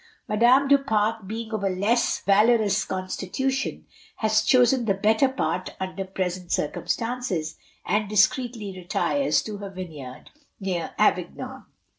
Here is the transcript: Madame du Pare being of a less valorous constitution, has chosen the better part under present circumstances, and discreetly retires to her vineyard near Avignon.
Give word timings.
Madame 0.27 0.67
du 0.67 0.79
Pare 0.79 1.19
being 1.27 1.53
of 1.53 1.63
a 1.63 1.69
less 1.69 2.21
valorous 2.21 2.85
constitution, 2.85 3.85
has 4.15 4.41
chosen 4.43 4.85
the 4.85 4.95
better 4.95 5.29
part 5.29 5.75
under 5.79 6.03
present 6.03 6.51
circumstances, 6.51 7.55
and 7.85 8.09
discreetly 8.09 8.73
retires 8.75 9.43
to 9.43 9.57
her 9.59 9.69
vineyard 9.69 10.31
near 10.59 10.95
Avignon. 10.97 11.65